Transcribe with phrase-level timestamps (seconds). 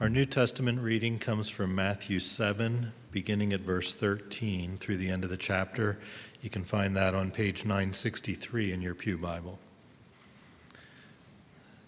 [0.00, 5.22] Our New Testament reading comes from Matthew 7, beginning at verse 13 through the end
[5.22, 6.00] of the chapter.
[6.42, 9.60] You can find that on page 963 in your Pew Bible.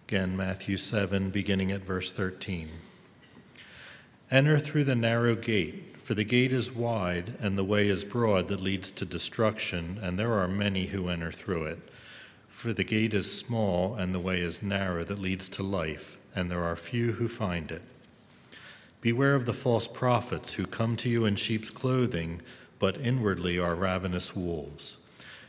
[0.07, 2.69] Again, Matthew 7, beginning at verse 13.
[4.31, 8.47] Enter through the narrow gate, for the gate is wide and the way is broad
[8.49, 11.81] that leads to destruction, and there are many who enter through it.
[12.47, 16.49] For the gate is small and the way is narrow that leads to life, and
[16.49, 17.83] there are few who find it.
[19.07, 22.43] Beware of the false prophets who come to you in sheep's clothing,
[22.81, 24.99] but inwardly are ravenous wolves.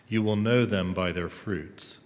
[0.07, 1.97] You will know them by their fruits.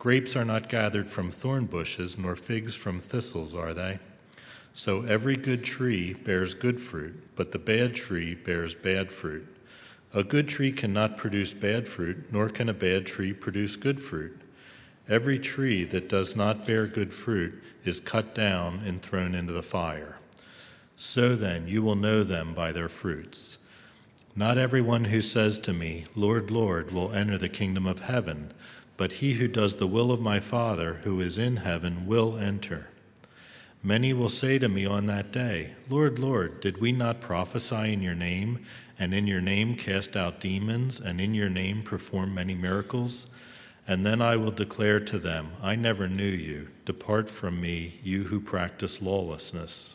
[0.00, 4.00] Grapes are not gathered from thorn bushes, nor figs from thistles, are they?
[4.72, 9.46] So every good tree bears good fruit, but the bad tree bears bad fruit.
[10.12, 14.36] A good tree cannot produce bad fruit, nor can a bad tree produce good fruit.
[15.08, 19.62] Every tree that does not bear good fruit is cut down and thrown into the
[19.62, 20.17] fire.
[20.98, 23.56] So then, you will know them by their fruits.
[24.36, 28.52] Not everyone who says to me, Lord, Lord, will enter the kingdom of heaven
[28.98, 32.88] but he who does the will of my Father who is in heaven will enter.
[33.80, 38.02] Many will say to me on that day, Lord, Lord, did we not prophesy in
[38.02, 38.66] your name,
[38.98, 43.26] and in your name cast out demons, and in your name perform many miracles?
[43.86, 46.68] And then I will declare to them, I never knew you.
[46.84, 49.94] Depart from me, you who practice lawlessness.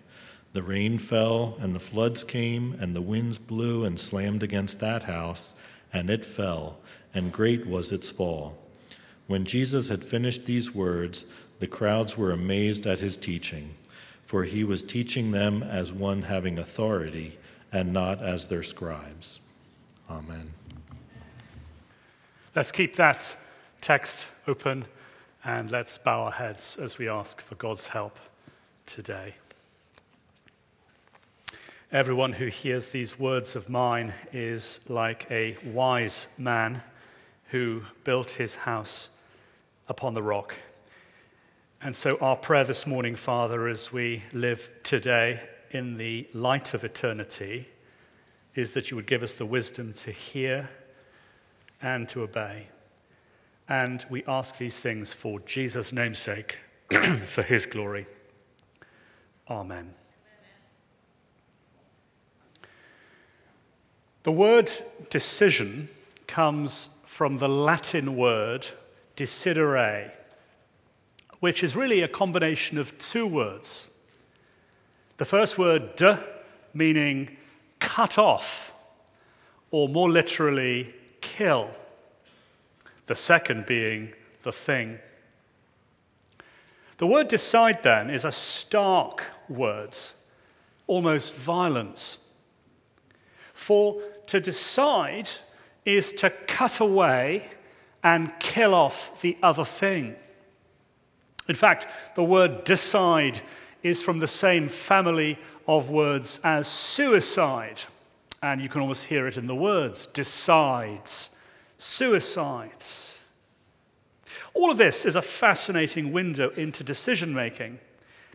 [0.53, 5.03] The rain fell, and the floods came, and the winds blew and slammed against that
[5.03, 5.53] house,
[5.93, 6.77] and it fell,
[7.13, 8.57] and great was its fall.
[9.27, 11.25] When Jesus had finished these words,
[11.59, 13.73] the crowds were amazed at his teaching,
[14.25, 17.37] for he was teaching them as one having authority,
[17.71, 19.39] and not as their scribes.
[20.09, 20.51] Amen.
[22.53, 23.37] Let's keep that
[23.79, 24.83] text open
[25.43, 28.19] and let's bow our heads as we ask for God's help
[28.85, 29.35] today.
[31.91, 36.83] Everyone who hears these words of mine is like a wise man
[37.49, 39.09] who built his house
[39.89, 40.55] upon the rock.
[41.81, 45.41] And so, our prayer this morning, Father, as we live today
[45.71, 47.67] in the light of eternity,
[48.55, 50.69] is that you would give us the wisdom to hear
[51.81, 52.69] and to obey.
[53.67, 56.57] And we ask these things for Jesus' namesake,
[57.27, 58.07] for his glory.
[59.49, 59.93] Amen.
[64.23, 64.71] The word
[65.09, 65.89] decision
[66.27, 68.67] comes from the Latin word
[69.15, 70.11] decidere,
[71.39, 73.87] which is really a combination of two words.
[75.17, 76.23] The first word, de,
[76.71, 77.35] meaning
[77.79, 78.71] cut off,
[79.71, 81.71] or more literally, kill.
[83.07, 84.99] The second being the thing.
[86.99, 89.97] The word decide, then, is a stark word,
[90.85, 92.19] almost violence.
[93.61, 95.29] For to decide
[95.85, 97.47] is to cut away
[98.03, 100.15] and kill off the other thing.
[101.47, 101.85] In fact,
[102.15, 103.39] the word decide
[103.83, 107.83] is from the same family of words as suicide.
[108.41, 111.29] And you can almost hear it in the words decides,
[111.77, 113.21] suicides.
[114.55, 117.77] All of this is a fascinating window into decision making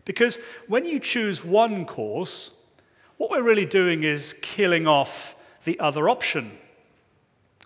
[0.05, 0.39] because
[0.69, 2.51] when you choose one course,
[3.17, 6.57] what we're really doing is killing off the other option.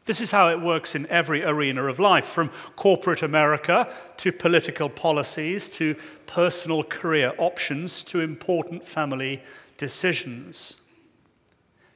[0.06, 4.90] This is how it works in every arena of life, from corporate America to political
[4.90, 5.96] policies to
[6.26, 9.44] personal career options to important family
[9.78, 10.78] decisions.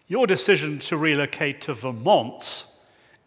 [0.08, 2.66] Your decision to relocate to Vermont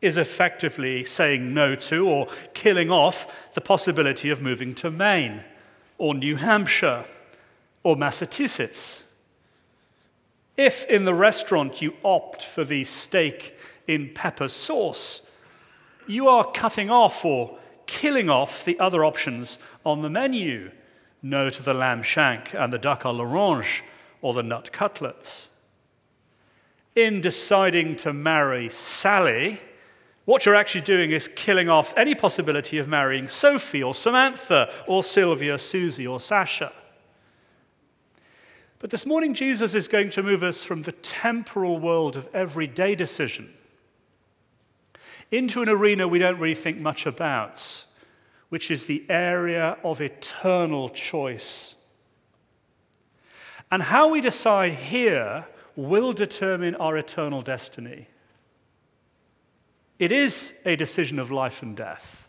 [0.00, 5.42] is effectively saying no to or killing off the possibility of moving to Maine
[5.98, 7.04] or New Hampshire
[7.82, 9.02] or Massachusetts.
[10.58, 13.56] If in the restaurant you opt for the steak
[13.87, 15.22] in pepper sauce,
[16.08, 17.56] you are cutting off or
[17.87, 20.72] killing off the other options on the menu.
[21.22, 23.82] No to the lamb shank and the duck à l'orange
[24.20, 25.49] or the nut cutlets.
[26.96, 29.61] In deciding to marry Sally,
[30.25, 35.04] what you're actually doing is killing off any possibility of marrying Sophie or Samantha or
[35.04, 36.72] Sylvia, Susie or Sasha.
[38.78, 42.94] But this morning, Jesus is going to move us from the temporal world of everyday
[42.94, 43.52] decision
[45.30, 47.84] into an arena we don't really think much about,
[48.48, 51.75] which is the area of eternal choice.
[53.70, 55.46] And how we decide here
[55.76, 58.06] will determine our eternal destiny.
[59.98, 62.28] It is a decision of life and death.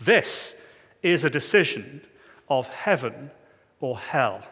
[0.00, 0.56] This
[1.02, 2.02] is a decision
[2.48, 3.30] of heaven
[3.80, 4.42] or hell.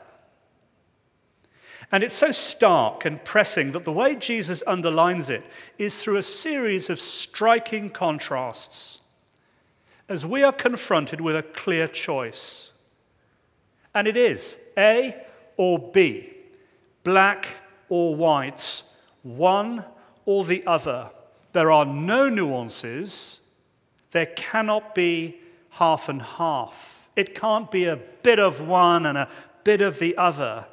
[1.91, 5.45] And it's so stark and pressing that the way Jesus underlines it
[5.79, 9.01] is through a series of striking contrasts
[10.09, 12.73] as we are confronted with a clear choice.
[13.95, 15.17] And it is A
[15.57, 16.31] or B,
[17.05, 17.49] black
[17.89, 18.83] or white,
[19.23, 19.85] one
[20.25, 21.11] or the other.
[21.53, 23.41] There are no nuances.
[24.11, 25.41] There cannot be
[25.71, 27.09] half and half.
[27.17, 29.29] It can't be a bit of one and a
[29.65, 30.67] bit of the other.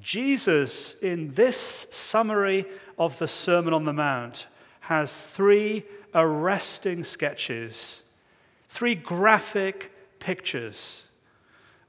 [0.00, 2.66] Jesus, in this summary
[2.98, 4.46] of the Sermon on the Mount,
[4.80, 8.02] has three arresting sketches,
[8.68, 11.06] three graphic pictures,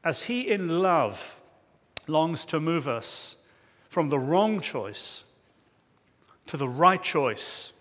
[0.03, 1.35] as he, in love,
[2.07, 3.35] longs to move us
[3.89, 5.23] from the wrong choice
[6.49, 7.73] to the right choice,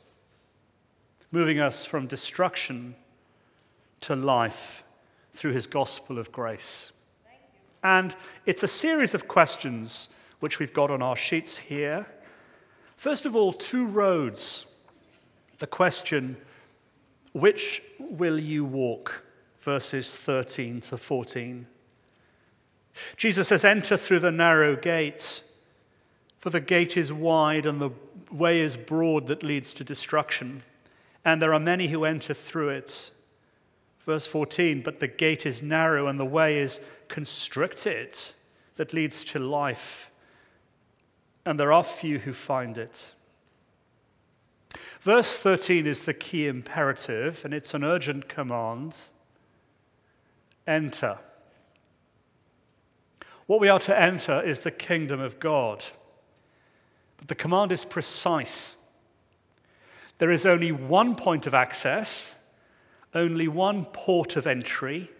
[1.33, 2.95] moving us from destruction
[4.01, 4.85] to life
[5.33, 6.93] through his gospel of grace.
[7.83, 8.15] And
[8.47, 10.09] it's a series of questions
[10.41, 12.07] which we've got on our sheets here.
[12.97, 14.67] First of all, two roads.
[15.59, 16.37] The question,
[17.33, 19.25] which will you walk?
[19.59, 21.67] Verses 13 to 14.
[23.17, 25.43] Jesus says, Enter through the narrow gates,
[26.39, 27.91] for the gate is wide and the
[28.31, 30.63] way is broad that leads to destruction,
[31.25, 33.11] and there are many who enter through it.
[34.09, 38.19] Verse 14, but the gate is narrow and the way is constricted
[38.77, 40.11] that leads to life,
[41.45, 43.13] and there are few who find it.
[45.03, 48.97] Verse 13 is the key imperative, and it's an urgent command
[50.67, 51.19] enter.
[53.45, 55.85] What we are to enter is the kingdom of God.
[57.19, 58.75] But the command is precise.
[60.17, 62.37] There is only one point of access,
[63.15, 65.11] only one port of entry,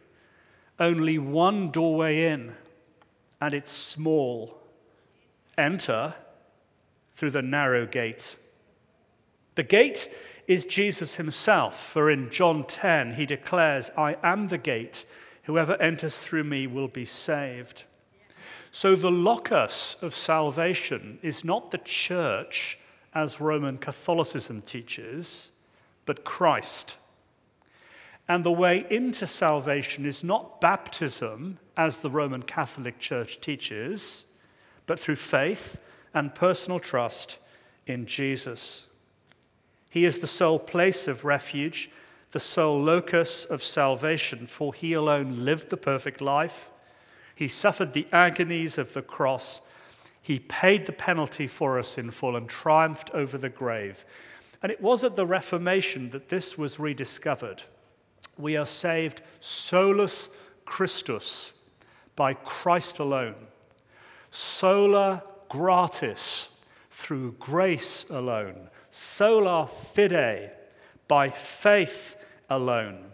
[0.79, 2.55] only one doorway in,
[3.41, 4.59] and it's small.
[5.57, 6.15] Enter
[7.17, 8.37] through the narrow gate.
[9.55, 10.09] The gate
[10.47, 15.05] is Jesus himself, for in John 10 he declares, I am the gate.
[15.43, 17.85] Whoever enters through me will be saved.
[18.71, 22.79] So the locus of salvation is not the church,
[23.15, 25.51] as Roman Catholicism teaches,
[26.07, 26.97] but Christ.
[28.29, 34.27] And the way into salvation is not baptism, as the Roman Catholic Church teaches,
[34.87, 35.81] but through faith
[36.13, 37.39] and personal trust
[37.87, 38.87] in Jesus.
[39.89, 41.91] He is the sole place of refuge,
[42.33, 46.71] the sole locus of salvation, for he alone lived the perfect life.
[47.35, 49.63] He suffered the agonies of the cross.
[50.21, 54.05] He paid the penalty for us in full and triumphed over the grave.
[54.63, 57.63] And it was at the Reformation that this was rediscovered.
[58.37, 60.29] We are saved solus
[60.65, 61.53] Christus,
[62.15, 63.47] by Christ alone.
[64.31, 66.17] Sola gratia,
[66.91, 68.69] through grace alone.
[68.91, 70.53] Sola fide,
[71.07, 72.17] by faith
[72.51, 73.13] alone.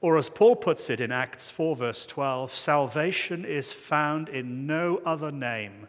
[0.00, 5.00] Or as Paul puts it in Acts 4, verse 12, salvation is found in no
[5.04, 5.88] other name,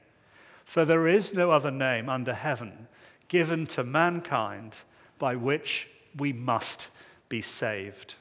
[0.65, 2.87] for there is no other name under heaven
[3.27, 4.77] given to mankind
[5.19, 5.87] by which
[6.17, 6.89] we must
[7.29, 8.15] be saved.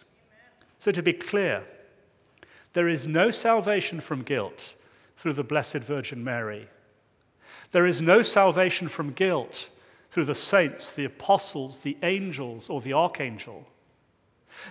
[0.78, 1.64] So, to be clear,
[2.72, 4.74] there is no salvation from guilt
[5.16, 6.68] through the Blessed Virgin Mary.
[7.72, 9.68] There is no salvation from guilt
[10.10, 13.66] through the saints, the apostles, the angels, or the archangel.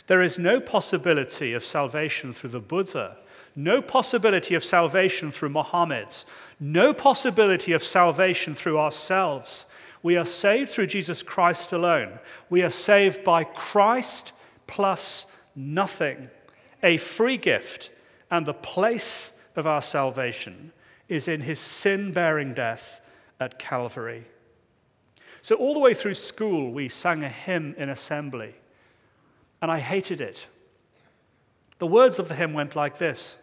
[0.08, 3.18] There is no possibility of salvation through the Buddha,
[3.56, 6.16] no possibility of salvation through Mohammed,
[6.60, 9.66] no possibility of salvation through ourselves.
[10.04, 12.20] We are saved through Jesus Christ alone.
[12.50, 14.34] We are saved by Christ
[14.68, 15.26] plus
[15.58, 16.30] nothing.
[16.84, 17.90] A free gift,
[18.30, 20.72] and the place of our salvation
[21.10, 23.02] is in his sin bearing death
[23.40, 24.26] at Calvary.
[25.42, 28.56] So, all the way through school, we sang a hymn in assembly,
[29.62, 30.48] and I hated it.
[31.80, 33.38] The words of the hymn went like this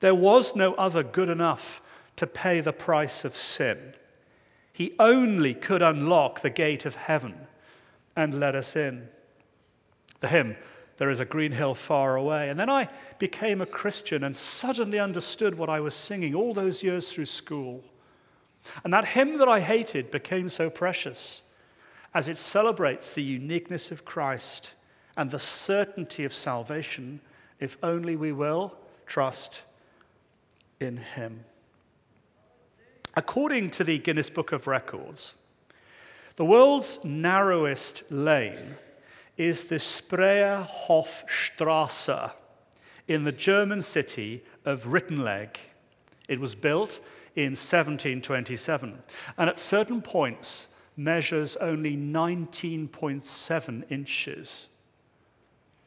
[0.00, 1.80] There was no other good enough
[2.16, 3.94] to pay the price of sin.
[4.72, 7.46] He only could unlock the gate of heaven
[8.14, 9.08] and let us in.
[10.20, 10.56] The hymn
[10.98, 12.48] there is a green hill far away.
[12.48, 12.88] And then I
[13.18, 17.84] became a Christian and suddenly understood what I was singing all those years through school.
[18.82, 21.42] And that hymn that I hated became so precious
[22.14, 24.72] as it celebrates the uniqueness of Christ
[25.16, 27.20] and the certainty of salvation
[27.60, 28.74] if only we will
[29.06, 29.62] trust
[30.80, 31.44] in Him.
[33.14, 35.34] According to the Guinness Book of Records,
[36.36, 38.76] the world's narrowest lane
[39.36, 42.32] is the Spreuerhofstrasse
[43.08, 45.56] in the German city of Reutlingen.
[46.28, 47.00] It was built
[47.34, 49.02] in 1727
[49.36, 54.68] and at certain points measures only 19.7 inches.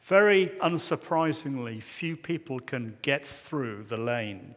[0.02, 4.54] Very unsurprisingly, few people can get through the lane.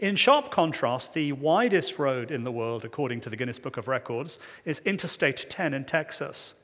[0.00, 3.88] In sharp contrast, the widest road in the world, according to the Guinness Book of
[3.88, 6.54] Records, is Interstate 10 in Texas,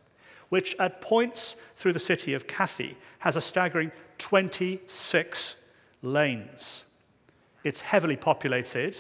[0.49, 5.57] which at points through the city of Katy has a staggering 26
[6.03, 6.85] lanes.
[7.65, 8.97] It's heavily populated.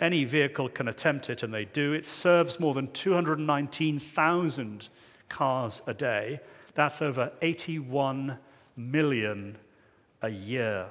[0.00, 1.92] Any vehicle can attempt it, and they do.
[1.92, 4.88] It serves more than 219,000
[5.28, 6.40] cars a day.
[6.74, 8.38] That's over 81
[8.76, 9.58] million
[10.22, 10.86] a year.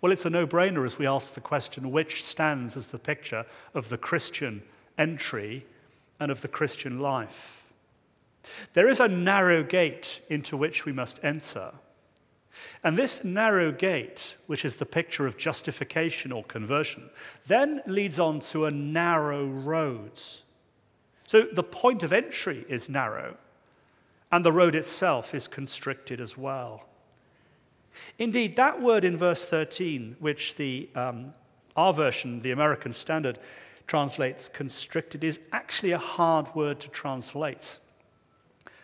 [0.00, 3.46] Well, it's a no brainer as we ask the question which stands as the picture
[3.74, 4.62] of the Christian
[4.96, 5.66] entry
[6.20, 7.57] and of the Christian life.
[8.74, 11.72] There is a narrow gate into which we must enter.
[12.82, 17.10] And this narrow gate, which is the picture of justification or conversion,
[17.46, 20.44] then leads on to a narrow roads.
[21.26, 23.36] So the point of entry is narrow,
[24.30, 26.86] and the road itself is constricted as well.
[28.18, 31.34] Indeed, that word in verse 13, which the, um,
[31.76, 33.38] our version, the American Standard,
[33.86, 37.78] translates constricted, is actually a hard word to translate.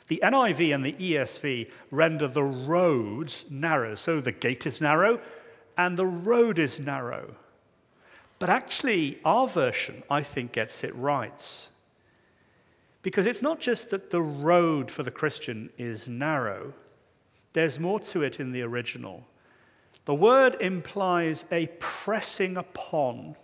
[0.08, 3.94] The NIV and the ESV render the roads narrow.
[3.94, 5.20] So the gate is narrow
[5.76, 7.34] and the road is narrow.
[8.38, 11.68] But actually, our version, I think, gets it right.
[13.02, 16.74] Because it's not just that the road for the Christian is narrow,
[17.52, 19.24] there's more to it in the original.
[20.04, 23.36] The word implies a pressing upon,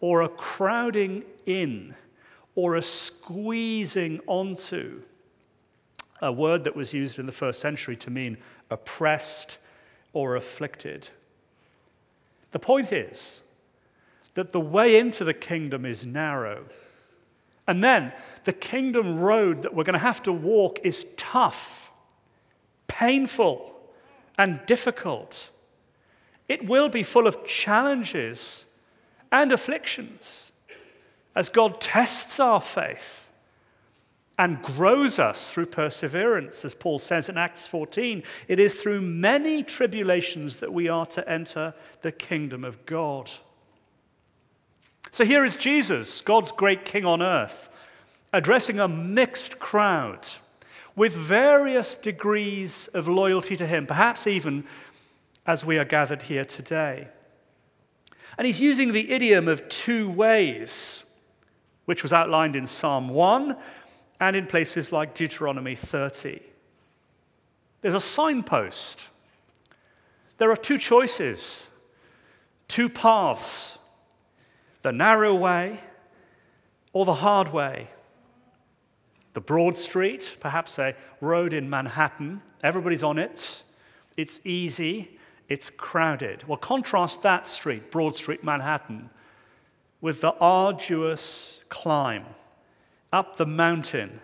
[0.00, 1.94] or a crowding in,
[2.54, 5.02] or a squeezing onto.
[6.22, 8.38] A word that was used in the first century to mean
[8.70, 9.58] oppressed
[10.14, 11.08] or afflicted.
[12.52, 13.42] The point is
[14.34, 16.64] that the way into the kingdom is narrow.
[17.68, 18.12] And then
[18.44, 21.82] the kingdom road that we're going to have to walk is tough
[22.92, 23.72] painful
[24.36, 25.48] and difficult.
[26.48, 28.66] It will be full of challenges
[29.30, 30.52] and afflictions
[31.34, 33.28] as God tests our faith
[34.38, 36.64] and grows us through perseverance.
[36.64, 41.28] As Paul says in Acts 14, it is through many tribulations that we are to
[41.30, 43.30] enter the kingdom of God.
[45.10, 47.68] So here is Jesus, God's great king on earth,
[48.32, 50.26] addressing a mixed crowd
[50.96, 54.64] with various degrees of loyalty to Him, perhaps even
[55.46, 57.08] as we are gathered here today.
[58.38, 61.04] And he's using the idiom of two ways,
[61.84, 63.56] which was outlined in Psalm 1
[64.22, 66.40] and in places like Deuteronomy 30.
[67.80, 69.08] There's a signpost.
[70.38, 71.68] There are two choices,
[72.68, 73.76] two paths
[74.82, 75.80] the narrow way
[76.92, 77.88] or the hard way.
[79.32, 83.64] The Broad Street, perhaps a road in Manhattan, everybody's on it,
[84.16, 86.46] it's easy, it's crowded.
[86.46, 89.10] Well, contrast that street, Broad Street, Manhattan,
[90.00, 92.24] with the arduous climb
[93.12, 94.20] up the mountain,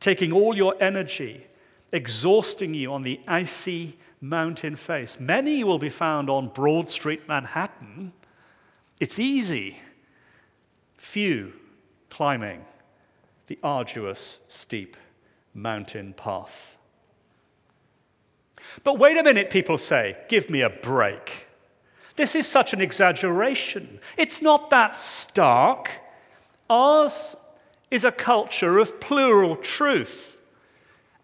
[0.00, 1.46] taking all your energy,
[1.92, 5.18] exhausting you on the icy mountain face.
[5.20, 8.12] Many will be found on Broad Street, Manhattan.
[9.00, 9.78] It's easy,
[10.96, 11.52] few
[12.10, 12.64] climbing
[13.46, 14.96] the arduous, steep
[15.54, 16.76] mountain path.
[18.82, 21.46] But wait a minute, people say, give me a break.
[22.16, 24.00] This is such an exaggeration.
[24.16, 25.90] It's not that stark.
[26.68, 27.36] Ours
[27.90, 30.36] is a culture of plural truth.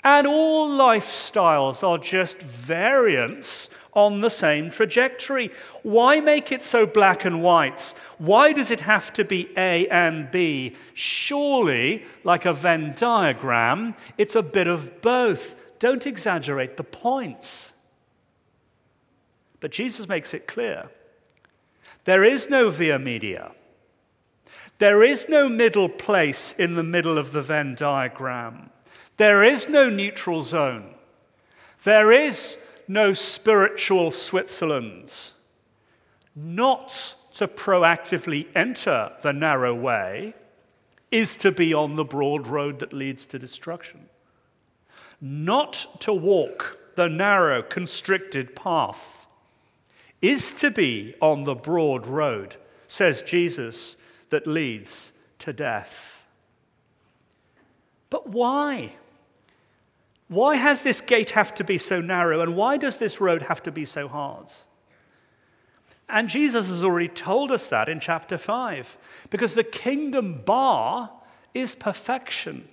[0.04, 5.50] And all lifestyles are just variants on the same trajectory.
[5.83, 7.95] Why make it so black and white?
[8.19, 10.75] Why does it have to be A and B?
[10.95, 15.54] Surely, like a Venn diagram, it's a bit of both.
[15.78, 17.73] Don't exaggerate the points.
[19.61, 20.90] But Jesus makes it clear
[22.04, 23.52] there is no via media.
[24.82, 28.70] There is no middle place in the middle of the Venn diagram.
[29.16, 30.94] There is no neutral zone.
[31.84, 32.58] There is
[32.88, 35.34] no spiritual Switzerlands.
[36.34, 40.34] Not to proactively enter the narrow way
[41.12, 44.08] is to be on the broad road that leads to destruction.
[45.20, 49.28] Not to walk the narrow, constricted path
[50.20, 52.56] is to be on the broad road,
[52.88, 53.96] says Jesus,
[54.32, 56.26] that leads to death.
[58.10, 58.94] But why?
[60.28, 63.62] Why has this gate have to be so narrow, and why does this road have
[63.62, 64.48] to be so hard?
[66.08, 68.98] And Jesus has already told us that in chapter 5,
[69.30, 71.10] because the kingdom bar
[71.54, 72.68] is perfection.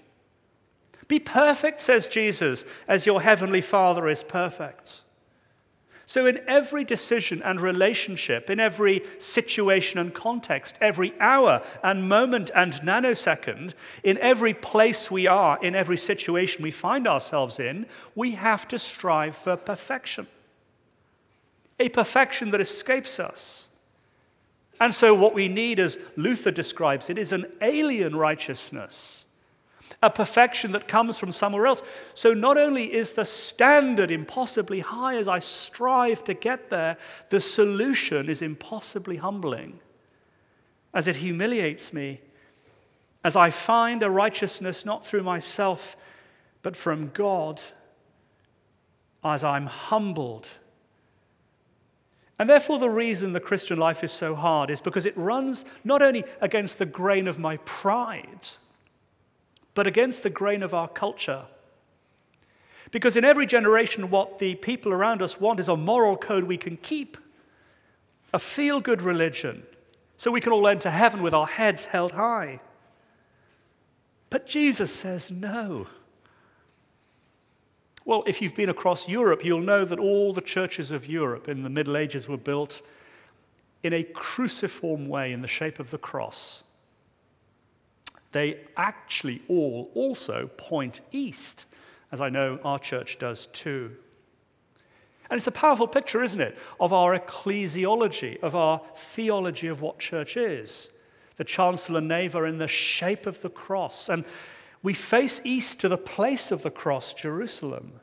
[1.07, 5.03] Be perfect, says Jesus, as your heavenly Father is perfect.
[6.09, 12.49] So, in every decision and relationship, in every situation and context, every hour and moment
[12.55, 17.85] and nanosecond, in every place we are, in every situation we find ourselves in,
[18.15, 20.25] we have to strive for perfection.
[21.79, 23.69] A perfection that escapes us.
[24.79, 29.27] And so, what we need, as Luther describes it, is an alien righteousness
[30.01, 31.83] a perfection that comes from somewhere else.
[32.13, 36.97] So not only is the standard impossibly high as I strive to get there,
[37.29, 39.79] the solution is impossibly humbling
[40.93, 42.21] as it humiliates me,
[43.23, 45.95] as I find a righteousness not through myself,
[46.61, 47.61] but from God,
[49.23, 50.49] as I'm humbled.
[52.39, 56.01] And therefore, the reason the Christian life is so hard is because it runs not
[56.01, 58.47] only against the grain of my pride
[59.79, 61.45] but against the grain of our culture.
[62.91, 66.57] Because in every generation, what the people around us want is a moral code we
[66.57, 67.15] can keep,
[68.33, 69.63] a feel good religion,
[70.17, 72.59] so we can all enter heaven with our heads held high.
[74.29, 75.87] But Jesus says no.
[78.03, 81.63] Well, if you've been across Europe, you'll know that all the churches of Europe in
[81.63, 82.81] the Middle Ages were built
[83.81, 86.63] in a cruciform way in the shape of the cross
[88.31, 91.65] they actually all also point east,
[92.11, 93.95] as I know our church does too.
[95.29, 99.99] And it's a powerful picture, isn't it, of our ecclesiology, of our theology of what
[99.99, 100.89] church is.
[101.35, 104.09] The chancellor are in the shape of the cross.
[104.09, 104.25] And
[104.81, 107.99] we face east to the place of the cross, Jerusalem.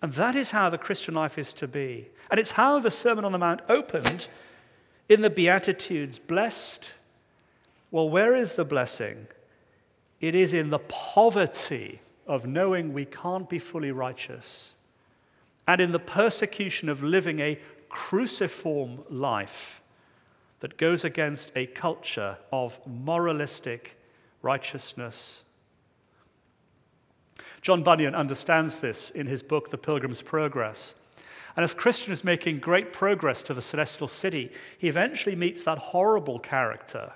[0.00, 2.08] And that is how the Christian life is to be.
[2.30, 4.28] And it's how the Sermon on the Mount opened
[5.08, 6.92] in the Beatitudes Blessed
[7.92, 9.28] well, where is the blessing?
[10.18, 14.72] It is in the poverty of knowing we can't be fully righteous
[15.68, 19.82] and in the persecution of living a cruciform life
[20.60, 23.96] that goes against a culture of moralistic
[24.40, 25.44] righteousness.
[27.60, 30.94] John Bunyan understands this in his book, The Pilgrim's Progress.
[31.56, 35.76] And as Christian is making great progress to the celestial city, he eventually meets that
[35.78, 37.12] horrible character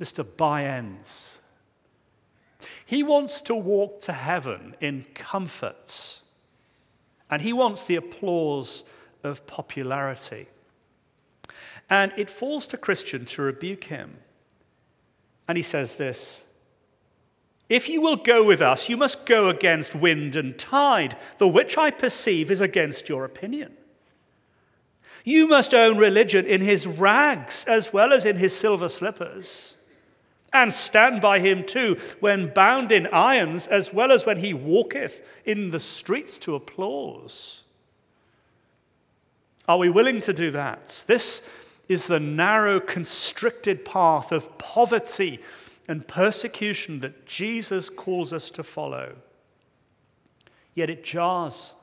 [0.00, 0.26] Mr.
[0.36, 1.40] By-ends.
[2.84, 6.20] He wants to walk to heaven in comforts,
[7.30, 8.84] and he wants the applause
[9.22, 10.48] of popularity.
[11.88, 14.18] And it falls to Christian to rebuke him.
[15.48, 16.44] And he says this
[17.68, 21.78] If you will go with us, you must go against wind and tide, the which
[21.78, 23.76] I perceive is against your opinion.
[25.24, 29.75] You must own religion in his rags as well as in his silver slippers
[30.62, 35.22] and stand by him too when bound in irons, as well as when he walketh
[35.44, 37.62] in the streets to applause.
[39.68, 41.04] Are we willing to do that?
[41.06, 41.42] This
[41.88, 45.40] is the narrow, constricted path of poverty
[45.88, 49.14] and persecution that Jesus calls us to follow.
[50.74, 51.74] Yet it jars.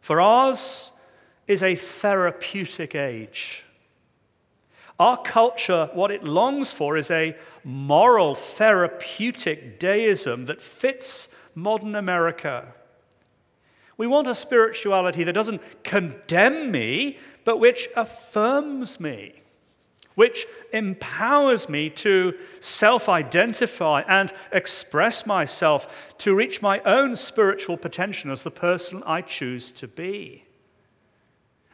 [0.00, 0.92] For ours
[1.46, 3.64] is a therapeutic age.
[5.00, 7.34] Our culture, what it longs for is a
[7.64, 12.74] moral, therapeutic deism that fits modern America.
[13.96, 19.40] We want a spirituality that doesn't condemn me, but which affirms me,
[20.16, 28.32] which empowers me to self identify and express myself, to reach my own spiritual potential
[28.32, 30.44] as the person I choose to be.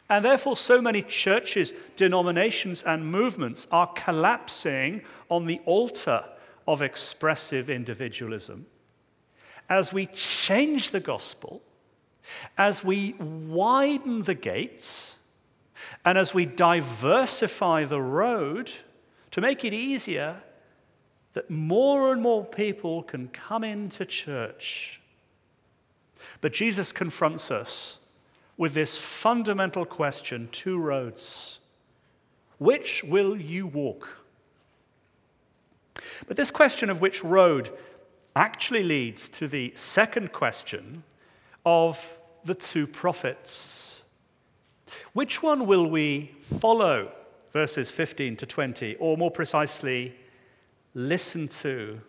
[0.09, 6.23] And therefore, so many churches, denominations, and movements are collapsing on the altar
[6.67, 8.67] of expressive individualism.
[9.69, 11.61] As we change the gospel,
[12.57, 15.17] as we widen the gates,
[16.05, 18.71] and as we diversify the road
[19.31, 20.41] to make it easier,
[21.33, 25.01] that more and more people can come into church.
[26.41, 27.97] But Jesus confronts us
[28.57, 31.59] with this fundamental question two roads.
[32.57, 34.09] Which will you walk?
[36.27, 37.69] But this question of which road
[38.35, 41.03] actually leads to the second question
[41.65, 44.03] of the two prophets.
[45.13, 47.11] Which one will we follow?
[47.53, 50.15] Verses 15 to 20, or more precisely,
[50.93, 51.99] listen to.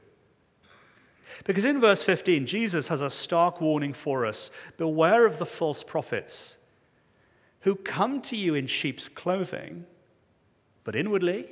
[1.44, 5.82] Because in verse 15, Jesus has a stark warning for us Beware of the false
[5.82, 6.56] prophets
[7.60, 9.84] who come to you in sheep's clothing,
[10.84, 11.50] but inwardly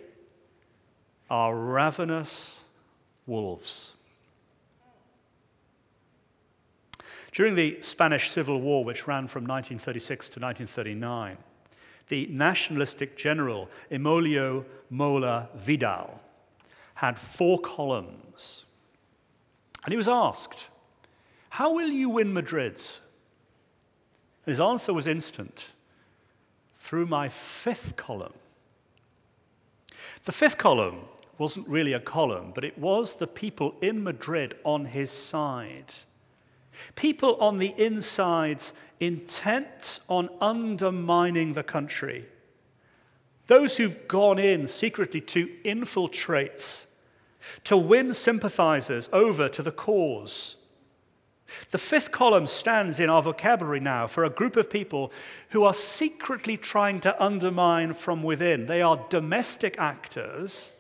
[1.29, 2.61] are ravenous
[3.27, 3.95] wolves.
[7.33, 11.37] During the Spanish Civil War, which ran from 1936 to 1939,
[12.09, 16.23] the nationalistic general Emilio Mola Vidal
[16.95, 18.66] had four columns.
[19.87, 20.67] And he was asked,
[21.49, 23.01] How will you win Madrid's?
[24.45, 25.69] His answer was instant
[26.75, 28.35] through my fifth column.
[30.25, 31.03] The fifth column
[31.39, 35.95] wasn't really a column, but it was the people in Madrid on his side.
[36.97, 42.27] People on the insides intent on undermining the country.
[43.47, 46.87] Those who've gone in secretly to infiltrate,
[47.65, 50.57] to win sympathizers over to the cause.
[51.71, 55.13] The fifth column stands in our vocabulary now for a group of people
[55.51, 58.67] who are secretly trying to undermine from within.
[58.67, 60.73] They are domestic actors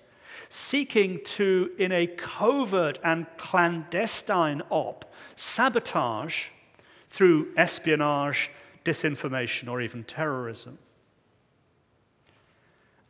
[0.48, 6.48] seeking to, in a covert and clandestine op, sabotage
[7.08, 8.50] through espionage,
[8.84, 10.78] disinformation, or even terrorism.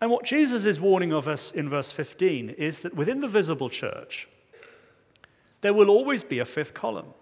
[0.00, 3.70] And what Jesus is warning of us in verse 15 is that within the visible
[3.70, 4.28] church,
[5.62, 7.14] there will always be a fifth column.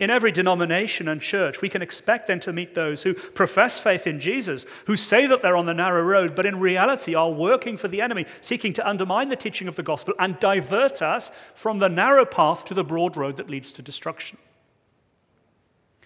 [0.00, 4.06] In every denomination and church, we can expect then to meet those who profess faith
[4.06, 7.76] in Jesus, who say that they're on the narrow road, but in reality are working
[7.76, 11.78] for the enemy, seeking to undermine the teaching of the gospel and divert us from
[11.78, 14.36] the narrow path to the broad road that leads to destruction.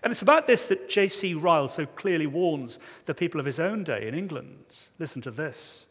[0.02, 1.34] And it's about this that J.C.
[1.34, 4.86] Ryle so clearly warns the people of his own day in England.
[4.98, 5.86] Listen to this.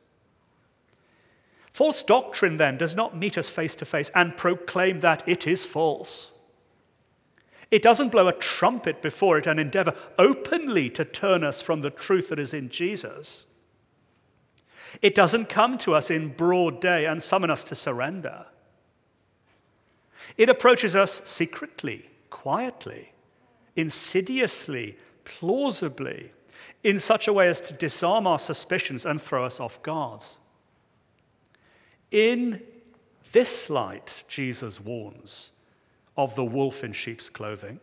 [1.74, 5.66] False doctrine, then, does not meet us face to face and proclaim that it is
[5.66, 6.32] false.
[7.70, 11.90] It doesn't blow a trumpet before it and endeavor openly to turn us from the
[11.90, 13.46] truth that is in Jesus.
[15.02, 18.48] It doesn't come to us in broad day and summon us to surrender.
[20.38, 23.14] It approaches us secretly, quietly,
[23.78, 26.32] insidiously, plausibly,
[26.84, 30.24] in such a way as to disarm our suspicions and throw us off guard.
[32.12, 32.64] In
[33.32, 35.52] this light, Jesus warns,
[36.16, 37.80] of the wolf in sheep's clothing,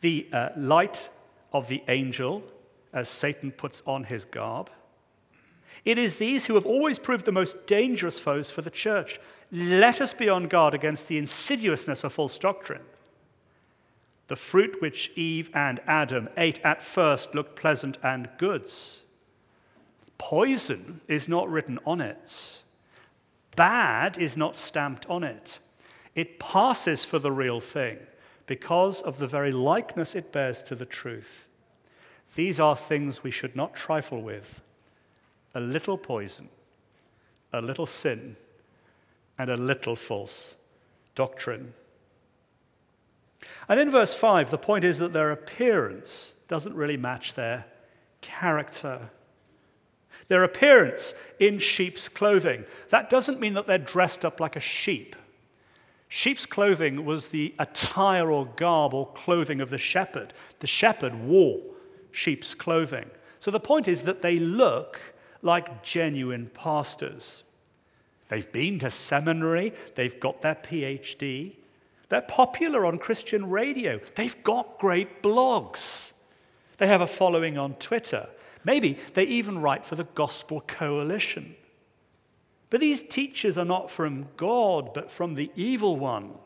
[0.00, 1.08] the uh, light
[1.52, 2.42] of the angel
[2.92, 4.70] as Satan puts on his garb.
[5.84, 9.18] It is these who have always proved the most dangerous foes for the church.
[9.50, 12.82] Let us be on guard against the insidiousness of false doctrine.
[14.32, 18.66] The fruit which Eve and Adam ate at first looked pleasant and good.
[20.16, 22.62] Poison is not written on it,
[23.56, 25.58] bad is not stamped on it.
[26.14, 27.98] It passes for the real thing
[28.46, 31.46] because of the very likeness it bears to the truth.
[32.34, 34.62] These are things we should not trifle with
[35.54, 36.48] a little poison,
[37.52, 38.36] a little sin,
[39.38, 40.56] and a little false
[41.14, 41.74] doctrine.
[43.68, 47.64] And in verse 5, the point is that their appearance doesn't really match their
[48.20, 49.10] character.
[50.28, 52.64] Their appearance in sheep's clothing.
[52.90, 55.16] That doesn't mean that they're dressed up like a sheep.
[56.08, 60.34] Sheep's clothing was the attire or garb or clothing of the shepherd.
[60.58, 61.60] The shepherd wore
[62.10, 63.10] sheep's clothing.
[63.40, 65.00] So the point is that they look
[65.40, 67.42] like genuine pastors.
[68.28, 71.56] They've been to seminary, they've got their PhD,
[72.12, 76.12] they're popular on Christian radio, they've got great blogs,
[76.76, 78.28] they have a following on Twitter.
[78.64, 81.56] Maybe they even write for the Gospel Coalition.
[82.68, 86.36] But these teachers are not from God, but from the evil one.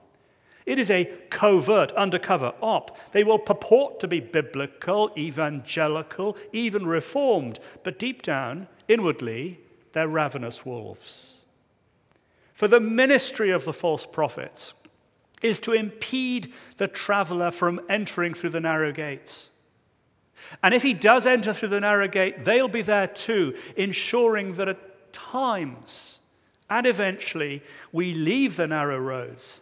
[0.66, 2.96] It is a covert, undercover op.
[3.10, 9.58] They will purport to be biblical, evangelical, even reformed, but deep down, inwardly,
[9.94, 11.40] they're ravenous wolves.
[12.52, 14.72] For the ministry of the false prophets
[15.42, 19.50] is to impede the traveler from entering through the narrow gates.
[20.62, 24.68] And if he does enter through the narrow gate, they'll be there too, ensuring that
[24.68, 26.20] at times
[26.68, 29.60] And eventually, we leave the narrow roads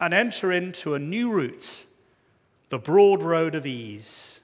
[0.00, 1.84] and enter into a new route,
[2.70, 4.40] the broad road of ease.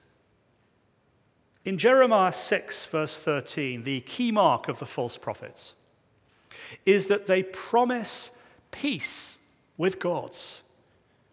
[1.65, 5.73] In Jeremiah 6, verse 13, the key mark of the false prophets
[6.85, 8.31] is that they promise
[8.71, 9.36] peace
[9.77, 10.61] with God's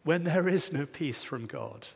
[0.05, 1.89] when there is no peace from God.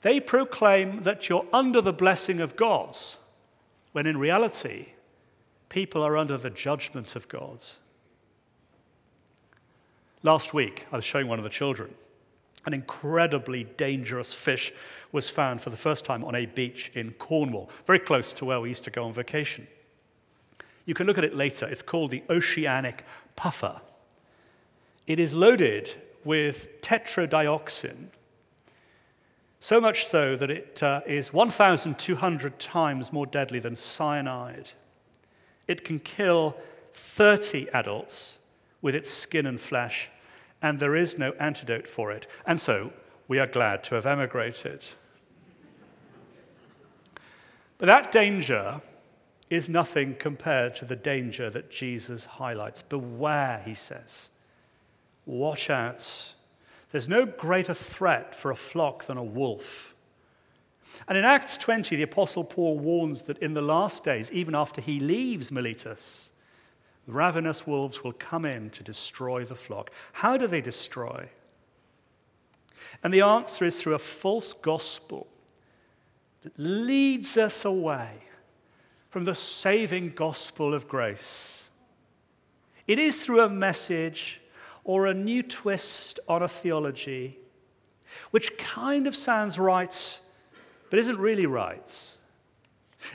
[0.00, 3.18] They proclaim that you're under the blessing of God's
[3.92, 4.94] when in reality,
[5.68, 7.58] people are under the judgment of God.
[10.22, 11.94] Last week, I was showing one of the children.
[12.64, 14.72] An incredibly dangerous fish
[15.10, 18.60] was found for the first time on a beach in Cornwall, very close to where
[18.60, 19.66] we used to go on vacation.
[20.86, 21.66] You can look at it later.
[21.66, 23.04] It's called the oceanic
[23.36, 23.80] puffer.
[25.06, 28.08] It is loaded with tetrodotoxin,
[29.58, 34.72] so much so that it uh, is 1,200 times more deadly than cyanide.
[35.68, 36.56] It can kill
[36.94, 38.38] 30 adults
[38.80, 40.10] with its skin and flesh,
[40.60, 42.26] and there is no antidote for it.
[42.44, 42.92] And so
[43.28, 44.84] we are glad to have emigrated.
[47.78, 48.80] But that danger
[49.48, 52.82] is nothing compared to the danger that Jesus highlights.
[52.82, 54.30] Beware, he says.
[55.26, 56.34] Watch out.
[56.90, 59.94] There's no greater threat for a flock than a wolf.
[61.08, 64.80] And in Acts 20, the Apostle Paul warns that in the last days, even after
[64.80, 66.32] he leaves Miletus,
[67.06, 69.90] ravenous wolves will come in to destroy the flock.
[70.12, 71.28] How do they destroy?
[73.02, 75.26] And the answer is through a false gospel
[76.42, 78.10] that leads us away
[79.08, 81.70] from the saving gospel of grace.
[82.86, 84.41] It is through a message
[84.84, 87.38] or a new twist on a theology,
[88.30, 90.20] which kind of sounds right,
[90.90, 92.18] but isn't really right.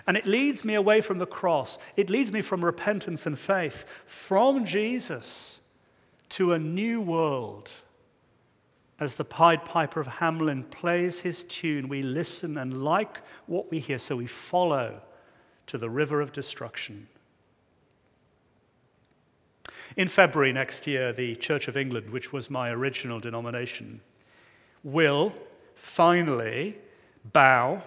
[0.06, 1.78] And it leads me away from the cross.
[1.96, 5.60] It leads me from repentance and faith, from Jesus
[6.30, 7.72] to a new world.
[9.00, 13.80] As the Pied Piper of Hamelin plays his tune, we listen and like what we
[13.80, 15.02] hear, so we follow
[15.68, 17.08] to the river of destruction.
[19.98, 24.00] In February next year, the Church of England, which was my original denomination,
[24.84, 25.34] will
[25.74, 26.78] finally
[27.34, 27.82] bow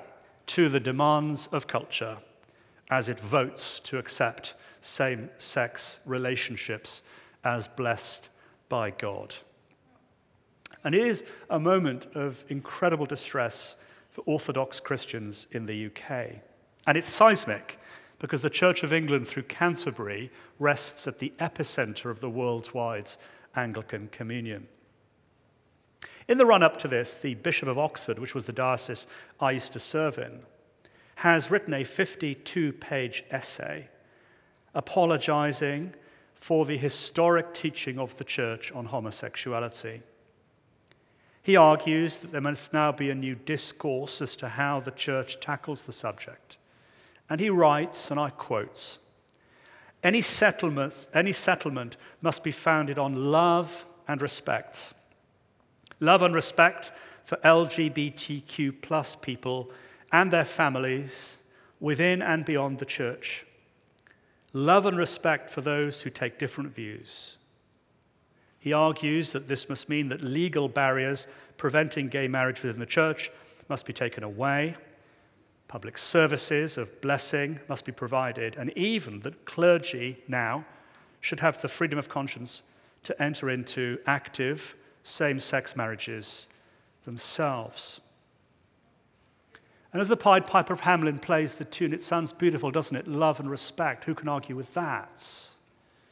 [0.46, 2.18] to the demands of culture
[2.90, 7.04] as it votes to accept same sex relationships
[7.44, 8.28] as blessed
[8.68, 9.36] by God.
[10.82, 13.76] And it is a moment of incredible distress
[14.10, 16.40] for Orthodox Christians in the UK.
[16.88, 17.78] And it's seismic
[18.20, 20.30] because the Church of England, through Canterbury,
[20.60, 23.10] rests at the epicenter of the worldwide
[23.56, 24.68] Anglican Communion.
[26.28, 29.08] In the run up to this, the Bishop of Oxford, which was the diocese
[29.40, 30.42] I used to serve in,
[31.16, 33.88] has written a 52 page essay
[34.74, 35.94] apologizing
[36.34, 40.02] for the historic teaching of the church on homosexuality.
[41.42, 45.40] He argues that there must now be a new discourse as to how the church
[45.40, 46.58] tackles the subject.
[47.30, 48.98] And he writes, and I quote,
[50.02, 54.92] any settlement, any settlement must be founded on love and respect.
[56.00, 56.90] Love and respect
[57.22, 59.70] for LGBTQ plus people
[60.10, 61.38] and their families
[61.78, 63.46] within and beyond the church.
[64.52, 67.36] Love and respect for those who take different views.
[68.58, 73.30] He argues that this must mean that legal barriers preventing gay marriage within the church
[73.68, 74.76] must be taken away
[75.70, 80.64] Public services of blessing must be provided, and even that clergy now
[81.20, 82.62] should have the freedom of conscience
[83.04, 86.48] to enter into active same sex marriages
[87.04, 88.00] themselves.
[89.92, 93.06] And as the Pied Piper of Hamelin plays the tune, it sounds beautiful, doesn't it?
[93.06, 94.06] Love and respect.
[94.06, 95.50] Who can argue with that?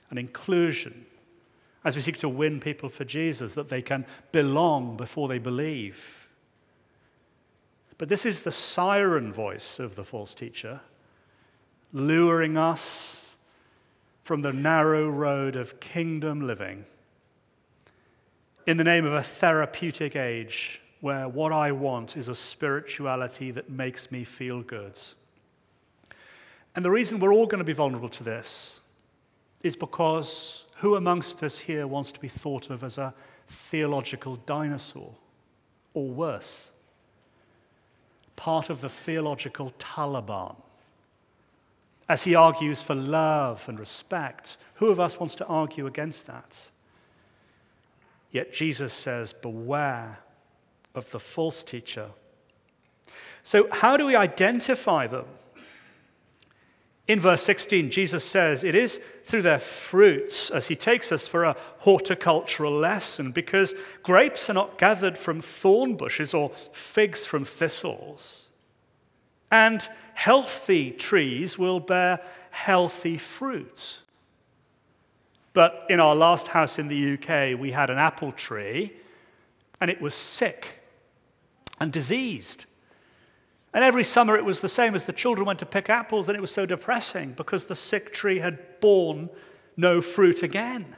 [0.09, 1.05] And inclusion.
[1.85, 6.28] As we seek to win people for Jesus, that they can belong before they believe.
[7.99, 10.81] But this is the siren voice of the false teacher,
[11.93, 13.21] luring us
[14.23, 16.85] from the narrow road of kingdom living
[18.69, 23.71] in the name of a therapeutic age where what I want is a spirituality that
[23.71, 24.99] makes me feel good.
[26.77, 28.83] And the reason we're all going to be vulnerable to this
[29.63, 33.15] is because who amongst us here wants to be thought of as a
[33.47, 35.15] theological dinosaur
[35.95, 36.71] or worse?
[38.38, 40.57] Part of the theological Taliban.
[42.09, 46.70] As he argues for love and respect, who of us wants to argue against that?
[48.31, 50.20] Yet Jesus says, Beware
[50.94, 52.11] of the false teacher.
[53.42, 55.27] So, how do we identify them?
[57.09, 61.44] In verse 16, Jesus says, It is through their fruits, as he takes us for
[61.44, 68.49] a horticultural lesson, because grapes are not gathered from thorn bushes or figs from thistles.
[69.51, 74.01] And healthy trees will bear healthy fruit.
[75.55, 78.92] But in our last house in the UK, we had an apple tree,
[79.81, 80.83] and it was sick
[81.81, 82.66] and diseased.
[83.74, 86.37] And every summer it was the same as the children went to pick apples, and
[86.37, 89.28] it was so depressing because the sick tree had borne
[89.76, 90.96] no fruit again.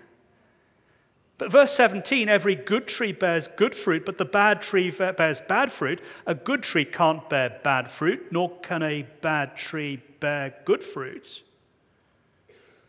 [1.40, 5.72] But verse 17 every good tree bears good fruit, but the bad tree bears bad
[5.72, 6.00] fruit.
[6.26, 11.42] A good tree can't bear bad fruit, nor can a bad tree bear good fruit.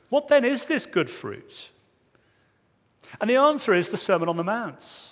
[0.09, 1.69] What then is this good fruit?
[3.21, 5.10] And the answer is the Sermon on the Mount.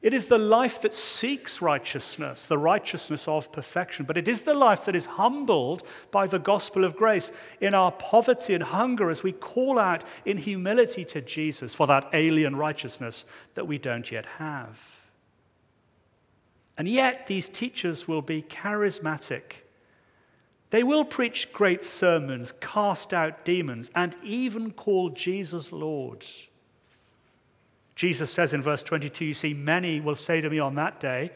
[0.00, 4.54] It is the life that seeks righteousness, the righteousness of perfection, but it is the
[4.54, 5.82] life that is humbled
[6.12, 10.36] by the gospel of grace in our poverty and hunger as we call out in
[10.36, 14.98] humility to Jesus for that alien righteousness that we don't yet have.
[16.76, 19.64] And yet, these teachers will be charismatic.
[20.70, 26.24] They will preach great sermons, cast out demons, and even call Jesus Lord.
[27.98, 31.32] Jesus says in verse 22, you see, many will say to me on that day,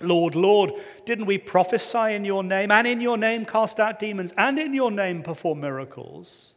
[0.00, 0.70] Lord, Lord,
[1.04, 4.72] didn't we prophesy in your name, and in your name cast out demons, and in
[4.72, 6.54] your name perform miracles?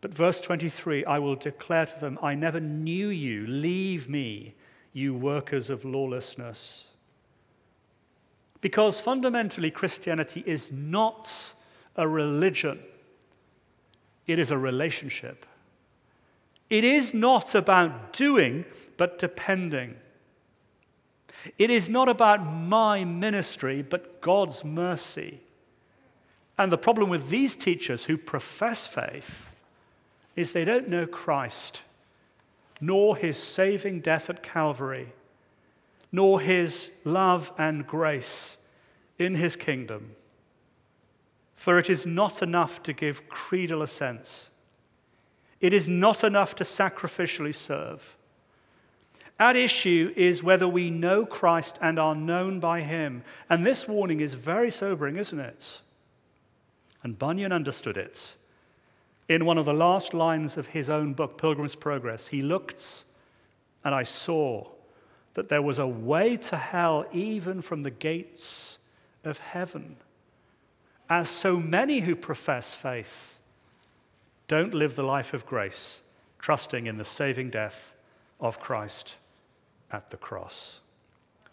[0.00, 3.48] But verse 23 I will declare to them, I never knew you.
[3.48, 4.54] Leave me,
[4.92, 6.84] you workers of lawlessness.
[8.60, 11.54] Because fundamentally, Christianity is not
[11.96, 12.78] a religion,
[14.28, 15.46] it is a relationship.
[16.70, 18.64] It is not about doing,
[18.96, 19.96] but depending.
[21.58, 25.40] It is not about my ministry, but God's mercy.
[26.56, 29.56] And the problem with these teachers who profess faith
[30.36, 31.82] is they don't know Christ,
[32.80, 35.12] nor his saving death at Calvary,
[36.12, 38.58] nor his love and grace
[39.18, 40.14] in his kingdom.
[41.56, 44.49] For it is not enough to give creedal assents.
[45.60, 48.16] It is not enough to sacrificially serve.
[49.38, 53.24] At issue is whether we know Christ and are known by him.
[53.48, 55.80] And this warning is very sobering, isn't it?
[57.02, 58.36] And Bunyan understood it.
[59.28, 63.04] In one of the last lines of his own book, Pilgrim's Progress, he looked
[63.84, 64.66] and I saw
[65.34, 68.78] that there was a way to hell even from the gates
[69.24, 69.96] of heaven.
[71.08, 73.38] As so many who profess faith
[74.50, 76.02] don't live the life of grace,
[76.40, 77.94] trusting in the saving death
[78.40, 79.14] of Christ
[79.92, 80.80] at the cross.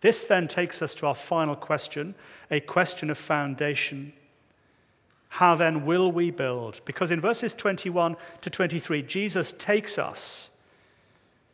[0.02, 2.16] This then takes us to our final question,
[2.50, 4.14] a question of foundation.
[5.30, 6.82] How then will we build?
[6.86, 10.50] Because in verses 21 to 23, Jesus takes us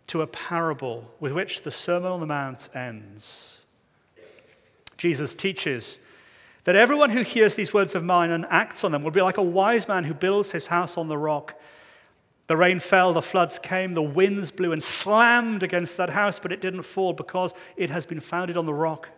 [0.08, 3.66] to a parable with which the Sermon on the Mount ends.
[4.96, 6.00] Jesus teaches
[6.64, 9.38] that everyone who hears these words of mine and acts on them will be like
[9.38, 11.60] a wise man who builds his house on the rock.
[12.48, 16.52] The rain fell, the floods came, the winds blew and slammed against that house, but
[16.52, 19.10] it didn't fall because it has been founded on the rock.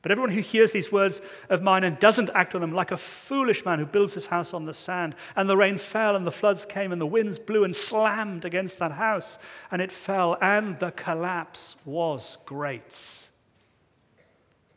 [0.00, 2.96] But everyone who hears these words of mine and doesn't act on them, like a
[2.96, 6.32] foolish man who builds his house on the sand, and the rain fell, and the
[6.32, 9.38] floods came, and the winds blew and slammed against that house,
[9.70, 13.28] and it fell, and the collapse was great.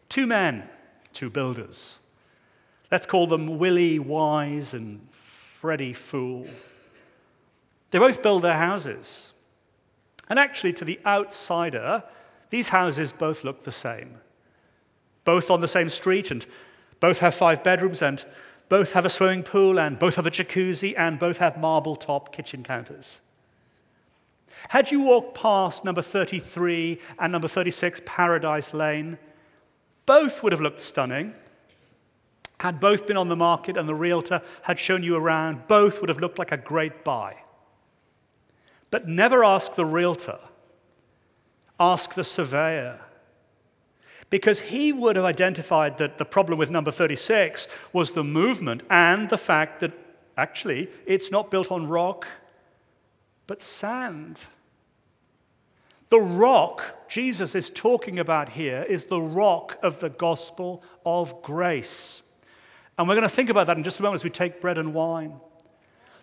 [0.10, 0.68] Two men
[1.14, 2.00] two builders.
[2.92, 6.48] Let's call them Willie Wise and Freddie Fool.
[7.92, 9.34] They both build their houses.
[10.30, 12.04] And actually, to the outsider,
[12.50, 14.20] these houses both look the same.
[15.24, 16.46] Both on the same street, and
[17.00, 18.26] both have five bedrooms, and
[18.70, 22.34] both have a swimming pool, and both have a jacuzzi, and both have marble top
[22.34, 23.20] kitchen counters.
[24.70, 29.18] Had you walked past number 33 and number 36 Paradise Lane,
[30.12, 31.34] both would have looked stunning.
[32.60, 36.10] Had both been on the market and the realtor had shown you around, both would
[36.10, 37.38] have looked like a great buy.
[38.90, 40.38] But never ask the realtor,
[41.80, 43.00] ask the surveyor.
[44.30, 49.30] Because he would have identified that the problem with number 36 was the movement and
[49.30, 49.94] the fact that
[50.36, 52.28] actually it's not built on rock,
[53.48, 54.42] but sand.
[56.12, 62.22] The rock Jesus is talking about here is the rock of the gospel of grace.
[62.98, 64.78] And we're going to think about that in just a moment as we take bread
[64.78, 65.40] and wine.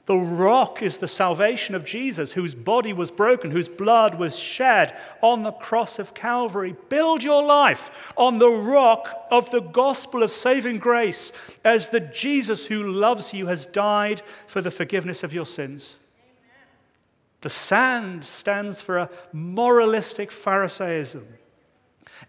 [0.04, 4.94] The rock is the salvation of Jesus, whose body was broken, whose blood was shed
[5.22, 6.76] on the cross of Calvary.
[6.90, 11.32] Build your life on the rock of the gospel of saving grace,
[11.64, 15.96] as the Jesus who loves you has died for the forgiveness of your sins.
[17.40, 21.26] The sand stands for a moralistic Pharisaism,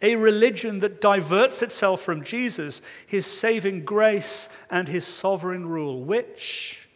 [0.01, 6.03] a religion that diverts itself from Jesus, his saving grace, and his sovereign rule.
[6.03, 6.87] Which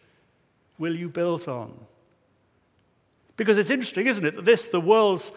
[0.78, 1.74] will you build on?
[3.36, 5.32] Because it's interesting, isn't it, that this, the world's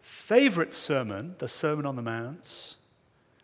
[0.00, 2.76] favorite sermon, the Sermon on the Mount,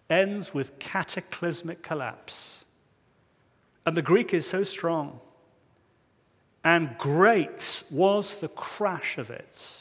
[0.09, 2.65] ends with cataclysmic collapse.
[3.85, 5.21] And the Greek is so strong.
[6.69, 9.75] And great was the crash of it.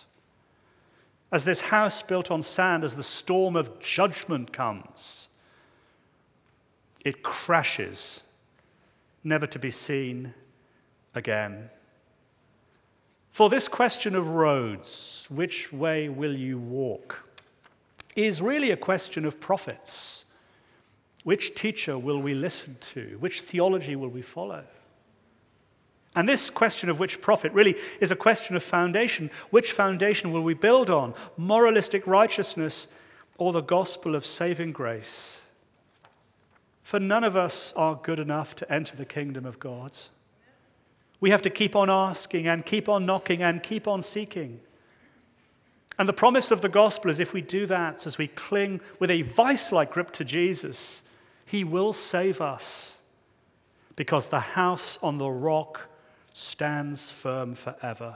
[1.33, 5.27] As this house built on sand, as the storm of judgment comes,
[7.03, 8.23] it crashes,
[9.21, 10.33] never to be seen
[11.13, 11.69] again.
[13.31, 17.27] For this question of roads, which way will you walk,
[18.15, 20.23] is really a question of prophets.
[21.25, 23.17] Which teacher will we listen to?
[23.19, 24.63] Which theology will we follow?
[26.17, 29.29] And this question of which prophet really is a question of foundation.
[29.51, 31.13] Which foundation will we build on?
[31.37, 32.87] Moralistic righteousness
[33.37, 35.41] or the gospel of saving grace?
[36.81, 39.95] For none of us are good enough to enter the kingdom of God.
[41.19, 44.59] We have to keep on asking and keep on knocking and keep on seeking.
[45.99, 49.11] And the promise of the gospel is if we do that, as we cling with
[49.11, 51.03] a vice like grip to Jesus,
[51.45, 52.97] he will save us
[53.95, 55.81] because the house on the rock
[56.37, 58.15] stands firm forever.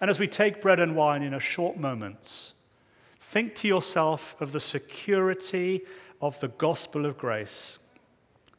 [0.00, 2.54] And as we take bread and wine in a short moment,
[3.20, 5.82] think to yourself of the security
[6.22, 7.78] of the gospel of grace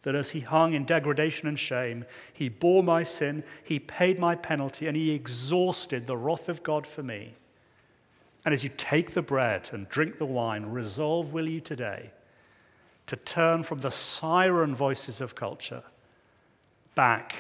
[0.03, 4.35] that as he hung in degradation and shame, he bore my sin, he paid my
[4.35, 7.33] penalty, and he exhausted the wrath of God for me.
[8.45, 12.11] And as you take the bread and drink the wine, resolve, will you today,
[13.07, 15.83] to turn from the siren voices of culture
[16.93, 17.35] back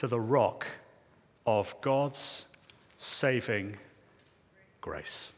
[0.00, 0.66] to the rock
[1.44, 2.46] of God's
[2.96, 3.76] saving
[4.80, 5.30] grace.